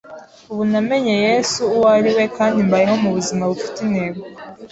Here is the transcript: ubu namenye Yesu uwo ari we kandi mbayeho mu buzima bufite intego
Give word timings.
ubu 0.51 0.63
namenye 0.71 1.13
Yesu 1.25 1.61
uwo 1.75 1.87
ari 1.97 2.09
we 2.15 2.23
kandi 2.37 2.57
mbayeho 2.67 2.95
mu 3.03 3.09
buzima 3.15 3.43
bufite 3.51 3.77
intego 3.87 4.21